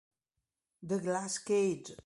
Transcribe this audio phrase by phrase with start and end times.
[0.81, 1.93] The Glass Cage